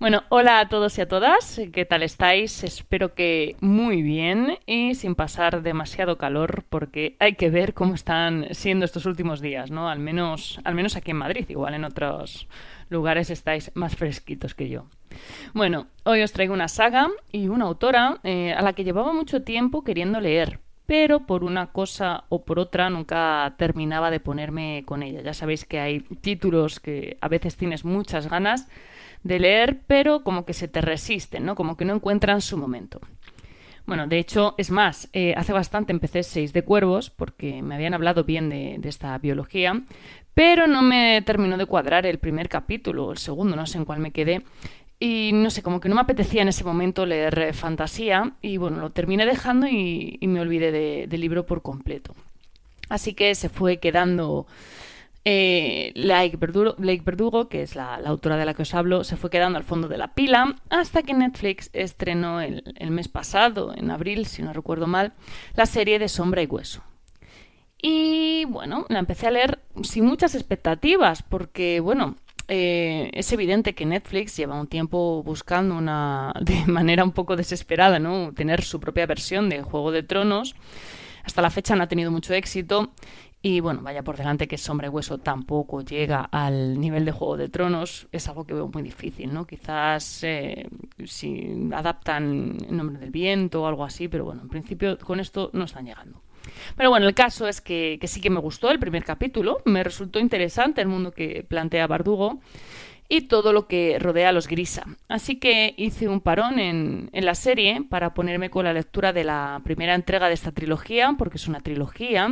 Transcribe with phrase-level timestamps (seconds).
[0.00, 2.62] Bueno, hola a todos y a todas, ¿qué tal estáis?
[2.62, 8.46] Espero que muy bien y sin pasar demasiado calor porque hay que ver cómo están
[8.52, 9.88] siendo estos últimos días, ¿no?
[9.88, 12.46] Al menos, al menos aquí en Madrid, igual en otros
[12.90, 14.86] lugares estáis más fresquitos que yo.
[15.52, 19.42] Bueno, hoy os traigo una saga y una autora eh, a la que llevaba mucho
[19.42, 25.02] tiempo queriendo leer, pero por una cosa o por otra nunca terminaba de ponerme con
[25.02, 25.22] ella.
[25.22, 28.68] Ya sabéis que hay títulos que a veces tienes muchas ganas
[29.22, 31.54] de leer, pero como que se te resisten, ¿no?
[31.54, 33.00] Como que no encuentran su momento.
[33.88, 37.94] Bueno, de hecho, es más, eh, hace bastante empecé Seis de Cuervos porque me habían
[37.94, 39.80] hablado bien de, esta biología,
[40.34, 43.86] pero no me terminó de cuadrar el primer capítulo o el segundo, no sé en
[43.86, 44.42] cuál me quedé.
[45.00, 48.58] Y no sé, como que no me apetecía en ese momento leer eh, fantasía y
[48.58, 52.14] bueno, lo terminé dejando y, me olvidé del libro por completo.
[52.90, 54.46] Así que se fue quedando
[55.30, 59.58] eh, Lake, Verdugo, que es la, autora de la que os hablo, se fue quedando
[59.58, 64.40] al fondo de la pila hasta que Netflix estrenó el, mes pasado, en abril, si
[64.40, 65.12] no recuerdo mal,
[65.54, 66.82] la serie de Sombra y Hueso.
[67.76, 72.16] Y bueno, la empecé a leer sin muchas expectativas, porque bueno,
[72.48, 77.98] eh, es evidente que Netflix lleva un tiempo buscando una, de manera un poco desesperada,
[77.98, 78.32] ¿no?
[78.32, 80.54] Tener su propia versión de Juego de Tronos.
[81.22, 82.94] Hasta la fecha no ha tenido mucho éxito
[83.48, 87.38] y bueno, vaya por delante que Sombra y Hueso tampoco llega al nivel de Juego
[87.38, 89.46] de Tronos, es algo que veo muy difícil, ¿no?
[89.46, 90.68] Quizás eh,
[91.06, 95.48] si adaptan En Nombre del Viento o algo así, pero bueno, en principio con esto
[95.54, 96.20] no están llegando.
[96.76, 100.18] Pero bueno, el caso es que, sí que me gustó el primer capítulo, me resultó
[100.18, 102.40] interesante el mundo que plantea Bardugo
[103.08, 104.84] y todo lo que rodea a los Grisa.
[105.08, 109.24] Así que hice un parón en, en, la serie para ponerme con la lectura de
[109.24, 112.30] la primera entrega de esta trilogía, porque es una trilogía,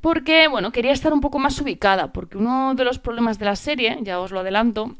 [0.00, 3.56] porque, bueno, quería estar un poco más ubicada, porque uno de los problemas de la
[3.56, 4.94] serie, ya os lo adelanto,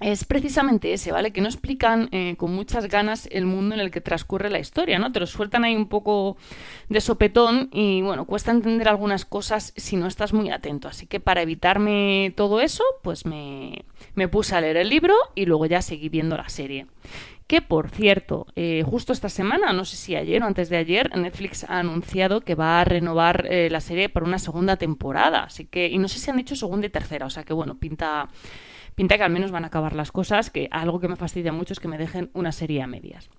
[0.00, 1.32] es precisamente ese, ¿vale?
[1.32, 4.98] Que no explican eh, con muchas ganas el mundo en el que transcurre la historia,
[4.98, 5.10] ¿no?
[5.10, 6.36] Te lo sueltan ahí un poco
[6.90, 10.88] de sopetón y, bueno, cuesta entender algunas cosas si no estás muy atento.
[10.88, 15.46] Así que para evitarme todo eso, pues me, me puse a leer el libro y
[15.46, 16.86] luego ya seguí viendo la serie.
[17.46, 21.16] Que por cierto, eh, justo esta semana, no sé si ayer o antes de ayer,
[21.16, 25.44] Netflix ha anunciado que va a renovar eh, la serie para una segunda temporada.
[25.44, 27.78] Así que, y no sé si han dicho segunda y tercera, o sea que bueno,
[27.78, 28.28] pinta,
[28.96, 31.72] pinta que al menos van a acabar las cosas, que algo que me fastidia mucho
[31.72, 33.30] es que me dejen una serie a medias.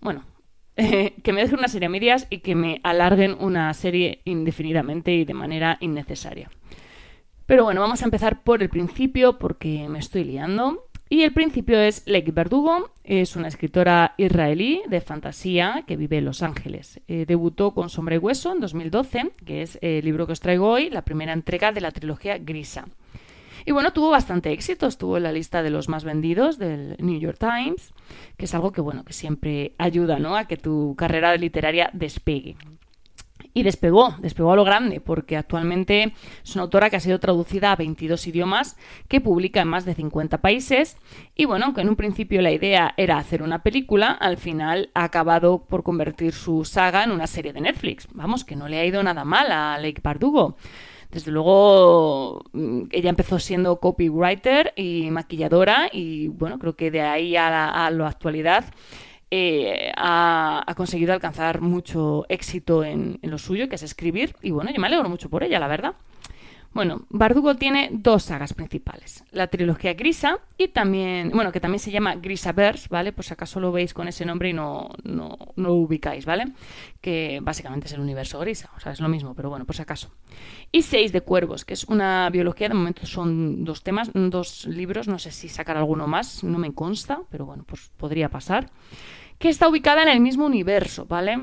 [0.00, 0.24] Bueno,
[0.76, 5.26] que me dejen una serie a medias y que me alarguen una serie indefinidamente y
[5.26, 6.48] de manera innecesaria.
[7.46, 10.85] Pero bueno, vamos a empezar por el principio porque me estoy liando.
[11.08, 16.24] Y el principio es Lake Verdugo, es una escritora israelí de fantasía que vive en
[16.24, 17.00] Los Ángeles.
[17.06, 20.68] Eh, debutó con Sombra y Hueso en 2012, que es el libro que os traigo
[20.68, 22.86] hoy, la primera entrega de la trilogía Grisa.
[23.64, 27.20] Y bueno, tuvo bastante éxito, estuvo en la lista de los más vendidos del New
[27.20, 27.92] York Times,
[28.36, 30.36] que es algo que bueno, que siempre ayuda ¿no?
[30.36, 32.56] a que tu carrera literaria despegue.
[33.56, 36.12] Y despegó, despegó a lo grande, porque actualmente
[36.44, 38.76] es una autora que ha sido traducida a 22 idiomas,
[39.08, 40.98] que publica en más de 50 países.
[41.34, 45.04] Y bueno, aunque en un principio la idea era hacer una película, al final ha
[45.04, 48.08] acabado por convertir su saga en una serie de Netflix.
[48.12, 50.58] Vamos, que no le ha ido nada mal a Lake Bardugo.
[51.10, 57.36] Desde luego, mm, ella empezó siendo copywriter y maquilladora y bueno, creo que de ahí
[57.36, 58.66] a la, a la actualidad
[59.30, 64.70] eh, ha, conseguido alcanzar mucho éxito en, en, lo suyo, que es escribir, y bueno,
[64.72, 65.94] yo me alegro mucho por ella, la verdad.
[66.76, 71.90] Bueno, Bardugo tiene dos sagas principales, la trilogía Grisa y también, bueno, que también se
[71.90, 73.14] llama Grisaverse, ¿vale?
[73.18, 76.52] Si acaso lo veis con ese nombre y no, no, no, lo ubicáis, ¿vale?
[77.00, 79.80] Que básicamente es el universo Grisa, o sea, es lo mismo, pero bueno, por si
[79.80, 80.10] acaso.
[80.70, 85.08] Y Seis de Cuervos, que es una biología, de momento son dos temas, dos libros,
[85.08, 88.68] no sé si sacar alguno más, no me consta, pero bueno, pues podría pasar,
[89.38, 91.38] que está ubicada en el mismo universo, ¿vale?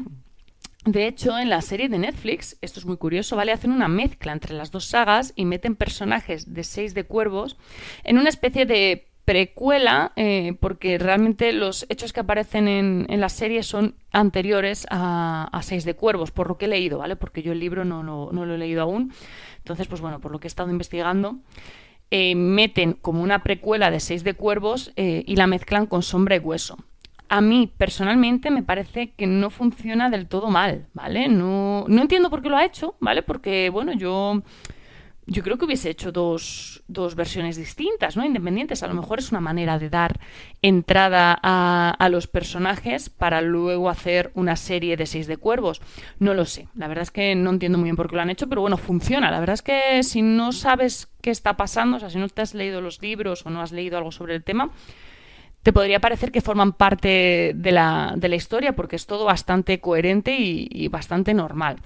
[0.86, 3.54] De hecho, en la serie de Netflix, esto es muy curioso, ¿vale?
[3.54, 7.56] Hacen una mezcla entre las dos sagas y meten personajes de Seis de Cuervos
[8.04, 13.64] en una especie de precuela, eh, porque realmente los hechos que aparecen en, la serie
[13.64, 17.16] son anteriores a, Seis de Cuervos, por lo que he leído, ¿vale?
[17.16, 19.14] Porque yo el libro no, lo he leído aún.
[19.60, 21.38] Entonces, pues bueno, por lo que he estado investigando,
[22.12, 26.36] eh, meten como una precuela de Seis de Cuervos eh, y la mezclan con Sombra
[26.36, 26.78] y Hueso
[27.34, 31.28] a mí personalmente me parece que no funciona del todo mal, ¿vale?
[31.28, 33.24] No, no entiendo por qué lo ha hecho, ¿vale?
[33.24, 34.44] Porque, bueno, yo
[35.26, 38.24] yo creo que hubiese hecho dos, dos, versiones distintas, ¿no?
[38.24, 38.84] Independientes.
[38.84, 40.20] A lo mejor es una manera de dar
[40.62, 45.82] entrada a, a, los personajes para luego hacer una serie de seis de cuervos.
[46.20, 46.68] No lo sé.
[46.76, 48.78] La verdad es que no entiendo muy bien por qué lo han hecho, pero bueno,
[48.78, 49.32] funciona.
[49.32, 52.44] La verdad es que si no sabes qué está pasando, o sea, si no te
[52.44, 54.72] has leído los libros o no has leído algo sobre el tema,
[55.64, 60.68] te podría parecer que forman parte de la, historia porque es todo bastante coherente y,
[60.72, 61.80] y bastante normal.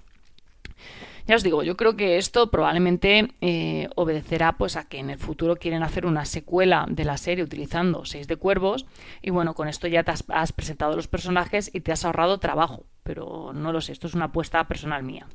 [1.28, 5.20] Ya os digo, yo creo que esto probablemente eh, obedecerá pues a que en el
[5.20, 8.86] futuro quieren hacer una secuela de la serie utilizando Seis de Cuervos
[9.22, 12.86] y bueno, con esto ya te has, presentado los personajes y te has ahorrado trabajo,
[13.04, 15.28] pero no lo sé, esto es una apuesta personal mía.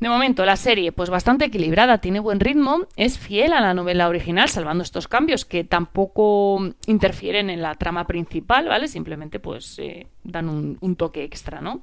[0.00, 4.08] De momento, la serie, pues bastante equilibrada, tiene buen ritmo, es fiel a la novela
[4.08, 8.86] original, salvando estos cambios que tampoco interfieren en la trama principal, ¿vale?
[8.86, 11.82] Simplemente, pues, eh, dan un, toque extra, ¿no?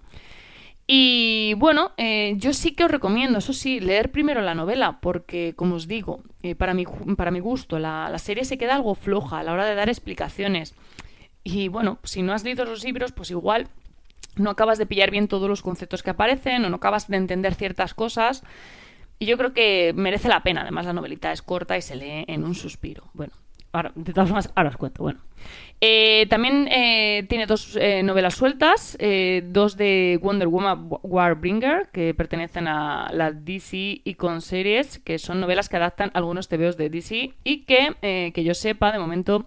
[0.87, 5.53] Y bueno, eh, yo sí que os recomiendo, eso sí, leer primero la novela, porque
[5.55, 6.85] como os digo, eh, para, mi,
[7.17, 9.89] para mi gusto, la, la, serie se queda algo floja a la hora de dar
[9.89, 10.73] explicaciones.
[11.43, 13.67] Y bueno, si no has leído los libros, pues igual
[14.35, 17.55] no acabas de pillar bien todos los conceptos que aparecen o no acabas de entender
[17.55, 18.43] ciertas cosas.
[19.19, 20.61] Y yo creo que merece la pena.
[20.61, 23.05] Además, la novelita es corta y se lee en un suspiro.
[23.13, 23.33] Bueno,
[23.71, 25.03] ahora, de todas formas, ahora os cuento.
[25.03, 25.21] Bueno,
[25.81, 32.13] eh, también eh, tiene dos eh, novelas sueltas, eh, dos de Wonder Woman Warbringer, que
[32.13, 37.33] pertenecen a la DC Icon Series, que son novelas que adaptan algunos TVOs de DC
[37.43, 39.45] y que, eh, que yo sepa, de momento,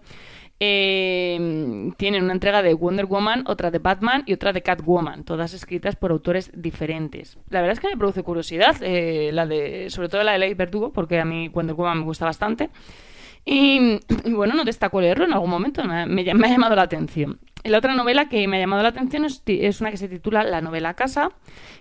[0.59, 5.53] eh, tienen una entrega de Wonder Woman, otra de Batman y otra de Catwoman, todas
[5.53, 7.37] escritas por autores diferentes.
[7.49, 10.53] La verdad es que me produce curiosidad, eh, la de, sobre todo la de Ley
[10.53, 12.69] Verdugo, porque a mí Wonder Woman me gusta bastante.
[13.45, 17.39] Y, bueno, no destaco leerlo en algún momento, me, ha llamado la atención.
[17.63, 20.43] La otra novela que me ha llamado la atención es, es, una que se titula
[20.43, 21.31] La novela Casa,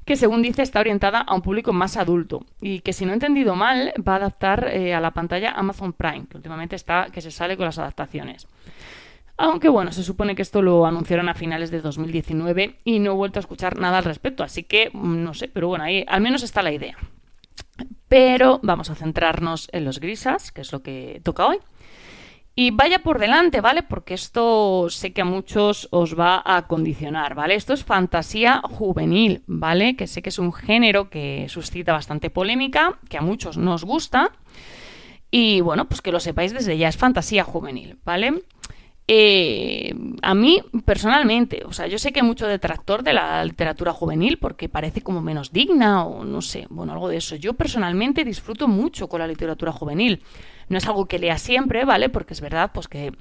[0.04, 3.14] que según dice está orientada a un público más adulto y que si no he
[3.14, 7.20] entendido mal va a adaptar eh, a la pantalla Amazon Prime, que últimamente está que
[7.20, 8.48] se sale con las adaptaciones.
[9.36, 13.14] Aunque bueno, se supone que esto lo anunciaron a finales de 2019 y no he
[13.14, 16.20] vuelto a escuchar nada al respecto, así que mm, no sé, pero bueno, ahí al
[16.20, 16.96] menos está la idea.
[18.08, 21.58] Pero vamos a centrarnos en los grisas, que es lo que toca hoy.
[22.54, 23.84] Y vaya por delante, ¿vale?
[23.84, 27.54] Porque esto sé que a muchos os va a condicionar, ¿vale?
[27.54, 29.94] Esto es fantasía juvenil, ¿vale?
[29.94, 34.32] Que sé que es un género que suscita bastante polémica, que a muchos nos gusta.
[35.30, 38.42] Y bueno, pues que lo sepáis desde ya, es fantasía juvenil, ¿vale?
[39.10, 44.36] Eh, a mí, personalmente, o sea, yo sé que mucho detractor de la literatura juvenil
[44.36, 47.34] porque parece como menos digna o no sé, bueno, algo de eso.
[47.34, 50.22] Yo personalmente disfruto mucho con la literatura juvenil.
[50.68, 52.10] No es algo que lea siempre, ¿vale?
[52.10, 53.12] Porque es verdad, pues que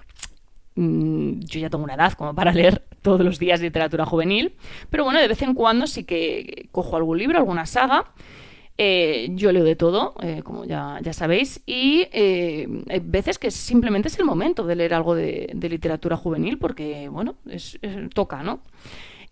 [0.76, 4.56] mmm, yo ya tengo una edad como para leer todos los días literatura juvenil,
[4.90, 8.12] pero bueno, de vez en cuando sí que cojo algún libro, alguna saga
[8.78, 13.50] eh, yo leo de todo, eh, como ya, ya, sabéis, y eh, hay veces que
[13.50, 17.36] simplemente es el momento de leer algo de, de literatura juvenil porque, bueno,
[18.14, 18.62] toca, ¿no?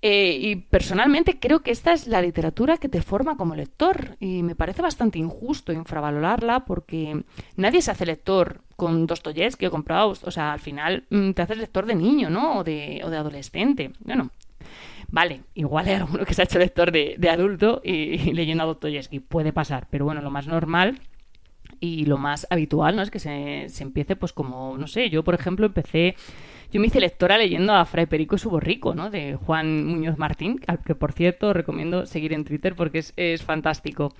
[0.07, 4.53] Y personalmente creo que esta es la literatura que te forma como lector y me
[4.53, 7.23] parece bastante injusto infravalorarla porque
[7.55, 11.41] nadie se hace lector con Dostoyevsky o con Proust, o sea, al final mm, te
[11.41, 12.59] haces lector de niño, ¿no?
[12.59, 13.93] O de, o de adolescente.
[13.99, 14.29] Bueno,
[15.15, 18.67] Vale, igual hay alguno que se ha hecho lector de, de adulto y, leyendo a
[18.67, 20.99] Dostoyevsky, puede pasar, pero bueno, lo más normal
[21.79, 23.01] y lo más habitual, ¿no?
[23.01, 26.17] Es que se, se empiece, pues como, no sé, yo por ejemplo empecé,
[26.69, 29.09] yo me hice lectora leyendo a Fray Perico y su borrico, ¿no?
[29.09, 33.41] De Juan Muñoz Martín, al que por cierto recomiendo seguir en Twitter porque es, es
[33.41, 34.13] fantástico.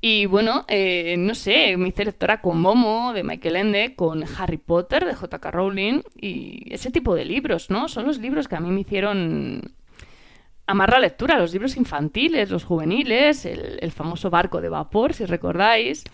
[0.00, 4.58] Y bueno, eh, no sé, me hice lectora con Momo, de Michael Ende, con Harry
[4.58, 5.50] Potter, de J.K.
[5.50, 7.88] Rowling, y ese tipo de libros, ¿no?
[7.88, 9.74] Son los libros que a mí me hicieron
[10.72, 16.04] amar la lectura, los libros infantiles, los juveniles, el, famoso barco de vapor, si recordáis,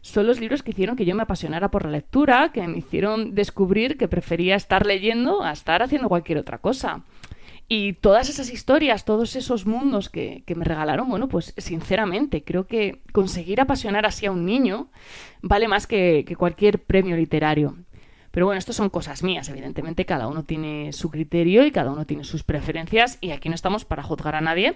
[0.00, 3.34] son los libros que hicieron que yo me apasionara por la lectura, que me hicieron
[3.34, 7.02] descubrir que prefería estar leyendo a estar haciendo cualquier otra cosa.
[7.68, 13.02] Y todas esas historias, todos esos mundos que, me regalaron, bueno, pues sinceramente creo que
[13.12, 14.88] conseguir apasionar así a un niño
[15.42, 17.76] vale más que cualquier premio literario.
[18.36, 22.04] Pero bueno, esto son cosas mías, evidentemente cada uno tiene su criterio y cada uno
[22.04, 24.74] tiene sus preferencias y aquí no estamos para juzgar a nadie,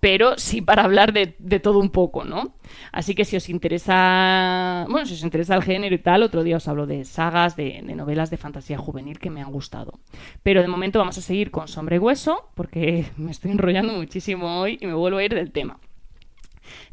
[0.00, 2.54] pero sí para hablar de, de, todo un poco, ¿no?
[2.90, 6.56] Así que si os interesa, bueno, si os interesa el género y tal, otro día
[6.56, 10.00] os hablo de sagas, de, de novelas de fantasía juvenil que me han gustado.
[10.42, 14.58] Pero de momento vamos a seguir con Sombre y Hueso, porque me estoy enrollando muchísimo
[14.58, 15.78] hoy y me vuelvo a ir del tema.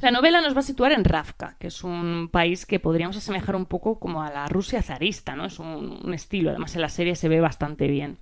[0.01, 3.55] La novela nos va a situar en Ravka, que es un país que podríamos asemejar
[3.55, 5.45] un poco como a la Rusia zarista, ¿no?
[5.45, 8.17] Es un, estilo, además en la serie se ve bastante bien.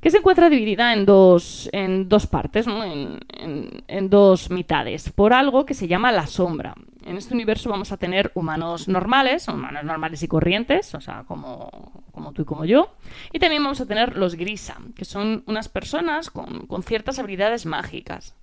[0.00, 2.84] que se encuentra dividida en dos, en dos partes, ¿no?
[2.84, 6.74] en, dos mitades, por algo que se llama la sombra.
[7.06, 12.04] En este universo vamos a tener humanos normales, humanos normales y corrientes, o sea, como,
[12.12, 12.94] como tú y como yo,
[13.32, 17.64] y también vamos a tener los grisa, que son unas personas con, con ciertas habilidades
[17.64, 18.34] mágicas.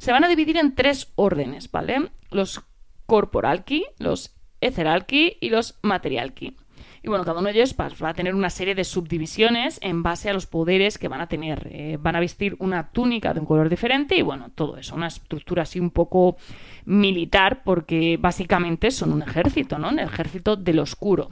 [0.00, 2.08] Se van a dividir en tres órdenes, ¿vale?
[2.30, 2.62] Los
[3.04, 6.56] corporalki, los etheralki y los materialki.
[7.02, 10.02] Y bueno, cada uno de ellos pues, va a tener una serie de subdivisiones en
[10.02, 11.68] base a los poderes que van a tener.
[11.70, 15.08] Eh, van a vestir una túnica de un color diferente y bueno, todo eso, una
[15.08, 16.38] estructura así un poco
[16.86, 19.90] militar porque básicamente son un ejército, ¿no?
[19.90, 21.28] Un ejército del oscuro.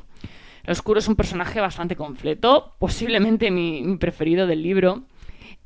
[0.64, 5.04] El oscuro es un personaje bastante completo, posiblemente mi, preferido del libro.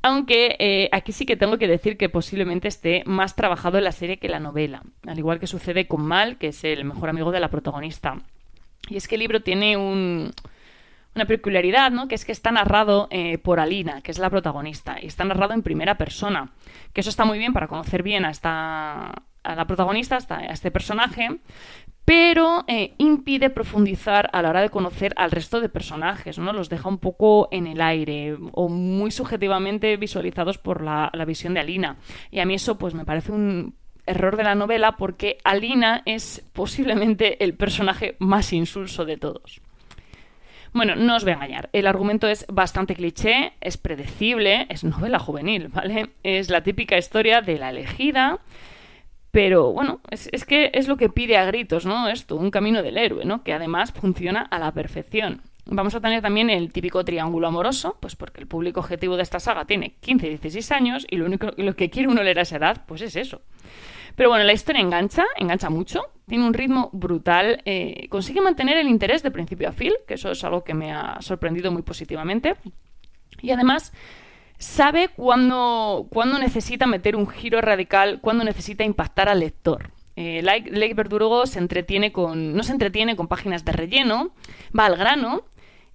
[0.05, 3.93] Aunque eh, aquí sí que tengo que decir que posiblemente esté más trabajado en la
[3.93, 4.83] serie que la novela.
[5.07, 8.17] Al igual que sucede con Mal, que es el mejor amigo de la protagonista.
[8.89, 12.09] Y es que el libro tiene una peculiaridad, ¿no?
[12.09, 15.53] Que es que está narrado eh, por Alina, que es la protagonista, y está narrado
[15.53, 16.51] en primera persona.
[16.91, 20.71] Que eso está muy bien para conocer bien a esta a la protagonista, a este
[20.71, 21.29] personaje,
[22.05, 26.51] pero eh, impide profundizar a la hora de conocer al resto de personajes, ¿no?
[26.51, 31.53] Los deja un poco en el aire o muy subjetivamente visualizados por la, la visión
[31.53, 31.97] de Alina.
[32.31, 36.43] Y a mí eso pues me parece un error de la novela porque Alina es
[36.53, 39.61] posiblemente el personaje más insulso de todos.
[40.73, 41.69] Bueno, no os voy a engañar.
[41.71, 46.09] El argumento es bastante cliché, es predecible, es novela juvenil, ¿vale?
[46.23, 48.39] Es la típica historia de la elegida,
[49.33, 52.07] pero bueno, es, es, que es lo que pide a gritos, ¿no?
[52.07, 53.43] Esto, un camino del héroe, ¿no?
[53.43, 55.41] Que además funciona a la perfección.
[55.65, 59.39] Vamos a tener también el típico triángulo amoroso, pues porque el público objetivo de esta
[59.39, 62.41] saga tiene 15 y 16 años y lo único lo que quiere uno leer a
[62.43, 63.41] esa edad, pues es eso.
[64.15, 68.87] Pero bueno, la historia engancha, engancha mucho, tiene un ritmo brutal, eh, consigue mantener el
[68.87, 72.53] interés de principio a fin, que eso es algo que me ha sorprendido muy positivamente.
[73.41, 73.93] Y además
[74.63, 76.07] sabe cuándo,
[76.39, 79.91] necesita meter un giro radical, cuándo necesita impactar al lector.
[80.15, 80.69] Eh, Lake,
[81.45, 84.31] se entretiene con, no se entretiene con páginas de relleno,
[84.77, 85.43] va al grano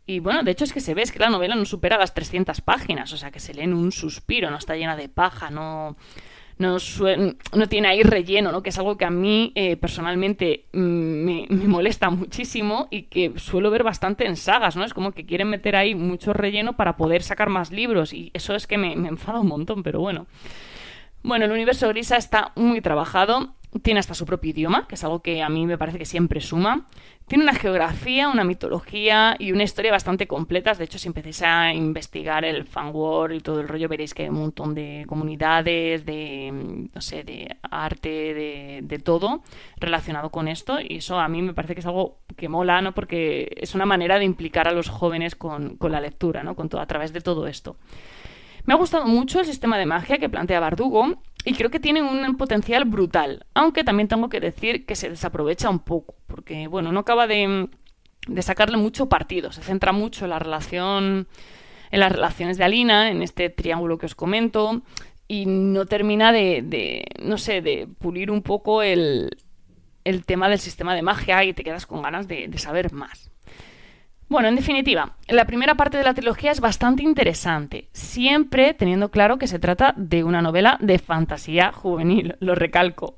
[0.07, 2.15] y bueno, de hecho es que se ve es que la novela no supera las
[2.15, 5.51] 300 páginas, o sea que se lee en un suspiro, no está llena de paja,
[5.51, 5.97] no,
[6.59, 6.77] no,
[7.55, 8.63] no tiene ahí relleno, ¿no?
[8.63, 13.71] que es algo que a mí eh, personalmente mm, me, molesta muchísimo y que suelo
[13.71, 14.85] ver bastante en sagas, ¿no?
[14.85, 18.55] Es como que quieren meter ahí mucho relleno para poder sacar más libros y eso
[18.55, 20.27] es que me, me enfada un montón, pero bueno.
[21.23, 25.21] Bueno, el universo Grisa está muy trabajado tiene hasta su propio idioma, que es algo
[25.21, 26.87] que a mí me parece que siempre suma.
[27.27, 30.79] Tiene una geografía, una mitología y una historia bastante completas.
[30.79, 34.29] De hecho, si empecéis a investigar el fanworld y todo el rollo, veréis que hay
[34.31, 36.51] un montón de comunidades, de,
[36.95, 39.43] no sé, de arte, de, de todo
[39.77, 40.79] relacionado con esto.
[40.81, 42.93] Y eso a mí me parece que es algo que mola, ¿no?
[42.95, 46.57] Porque es una manera de implicar a los jóvenes con, con la lectura, ¿no?
[46.57, 47.77] Con todo, a través de todo esto.
[48.69, 52.03] Me ha gustado mucho el sistema de magia que plantea Bardugo y creo que tiene
[52.03, 56.93] un potencial brutal, aunque también tengo que decir que se desaprovecha un poco, porque bueno,
[56.93, 57.71] no acaba de,
[58.41, 61.29] sacarle mucho partido, se centra mucho en la relación
[61.91, 64.83] en las relaciones de Alina, en este triángulo que os comento,
[65.27, 69.35] y no termina de, no sé, de pulir un poco el,
[70.27, 73.31] tema del sistema de magia y te quedas con ganas de saber más.
[74.29, 79.39] Bueno, en definitiva, la primera parte de la trilogía es bastante interesante, siempre teniendo claro
[79.39, 83.17] que se trata de una novela de fantasía juvenil, lo recalco.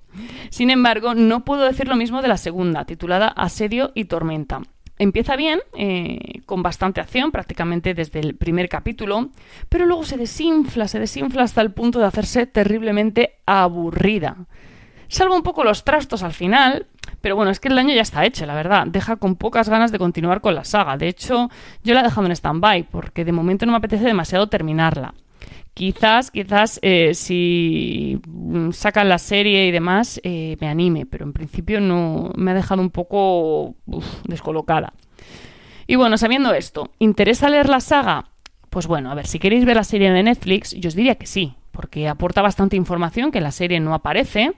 [0.50, 4.60] Sin embargo, no puedo decir lo mismo de la segunda, titulada Asedio y Tormenta.
[5.00, 9.30] Empieza bien, eh, con bastante acción, prácticamente desde el primer capítulo,
[9.68, 14.36] pero luego se desinfla, se desinfla hasta el punto de hacerse terriblemente aburrida.
[15.10, 16.86] Salvo un poco los trastos al final,
[17.20, 18.86] pero bueno, es que el año ya está hecho, la verdad.
[18.86, 20.96] Deja con pocas ganas de continuar con la saga.
[20.96, 21.50] De hecho,
[21.82, 25.14] yo la he dejado en stand-by porque de momento no me apetece demasiado terminarla.
[25.74, 28.20] Quizás, quizás eh, si
[28.70, 32.80] sacan la serie y demás eh, me anime, pero en principio no me ha dejado
[32.80, 33.74] un poco
[34.28, 34.92] descolocada.
[35.88, 38.26] Y bueno, sabiendo esto, ¿interesa leer la saga?
[38.68, 41.26] Pues bueno, a ver, si queréis ver la serie de Netflix, yo os diría que
[41.26, 44.52] sí, porque aporta bastante información que en la serie no aparece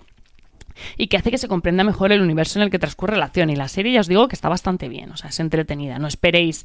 [0.96, 3.50] y que hace que se comprenda mejor el universo en el que transcurre la acción.
[3.50, 5.98] Y la serie ya os digo que está bastante bien, o sea, es entretenida.
[5.98, 6.64] No esperéis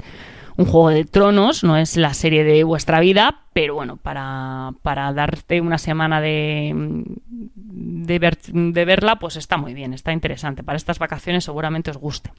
[0.57, 5.13] un juego de tronos, no es la serie de vuestra vida, pero bueno, para, para
[5.13, 7.03] darte una semana de,
[7.55, 10.63] de, ver, de verla, pues está muy bien, está interesante.
[10.63, 12.31] Para estas vacaciones seguramente os guste.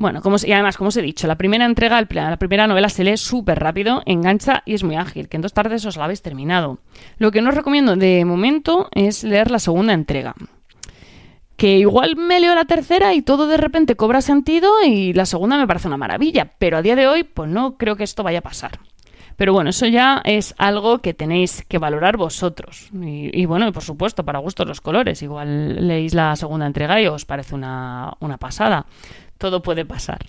[0.00, 3.02] Bueno, como, y además, como os he dicho, la primera entrega, la primera novela se
[3.02, 6.22] lee súper rápido, engancha y es muy ágil, que en dos tardes os la habéis
[6.22, 6.78] terminado.
[7.16, 10.36] Lo que no os recomiendo de momento es leer la segunda entrega.
[11.56, 15.56] Que igual me leo la tercera y todo de repente cobra sentido y la segunda
[15.56, 18.38] me parece una maravilla, pero a día de hoy, pues no creo que esto vaya
[18.38, 18.78] a pasar.
[19.38, 22.90] Pero bueno, eso ya es algo que tenéis que valorar vosotros.
[22.92, 25.22] Y, bueno, por supuesto, para gustos los colores.
[25.22, 28.86] Igual leéis la segunda entrega y os parece una, una pasada.
[29.38, 30.26] Todo puede pasar.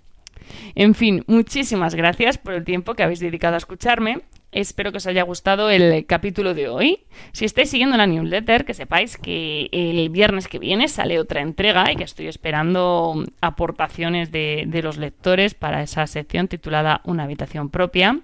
[0.75, 4.21] En fin, muchísimas gracias por el tiempo que habéis dedicado a escucharme.
[4.51, 6.99] Espero que os haya gustado el capítulo de hoy.
[7.31, 11.91] Si estáis siguiendo la newsletter, que sepáis que el viernes que viene sale otra entrega
[11.91, 18.19] y que estoy esperando aportaciones de, los lectores para esa sección titulada Una habitación propia.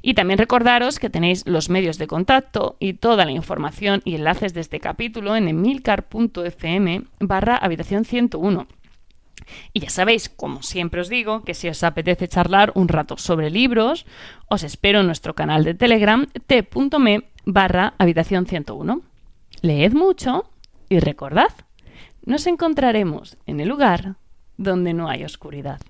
[0.00, 4.54] Y también recordaros que tenéis los medios de contacto y toda la información y enlaces
[4.54, 8.66] de este capítulo en emilcar.fm barra habitación 101
[9.72, 13.50] y ya sabéis, como siempre os digo, que si os apetece charlar un rato sobre
[13.50, 14.06] libros,
[14.48, 19.00] os espero en nuestro canal de Telegram t.me barra habitación 101.
[19.62, 20.50] Leed mucho
[20.88, 21.52] y recordad,
[22.24, 24.16] nos encontraremos en el lugar
[24.56, 25.80] donde no hay oscuridad.